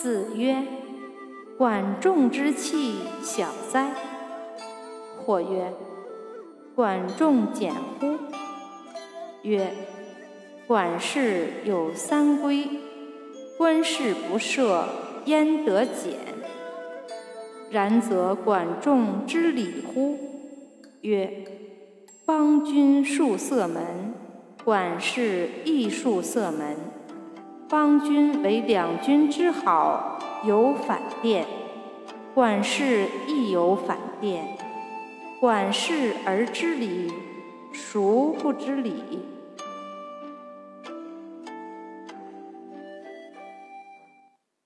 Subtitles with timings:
[0.00, 0.62] 子曰
[1.58, 3.90] ：“管仲之器小哉！”
[5.18, 5.72] 或曰
[6.76, 8.14] ：“管仲简乎？”
[9.42, 9.72] 曰
[10.68, 12.68] ：“管氏有三规，
[13.56, 14.84] 官事不赦，
[15.24, 16.14] 焉得简？
[17.68, 20.16] 然则管仲之礼乎？”
[21.02, 21.44] 曰
[22.24, 24.14] ：“邦君戍塞门，
[24.62, 26.76] 管氏亦戍塞门。
[27.68, 31.44] 邦君为两君之好，有反殿；
[32.34, 34.56] 管事亦有反殿。
[35.38, 37.12] 管事而知礼，
[37.70, 39.28] 孰不知礼？”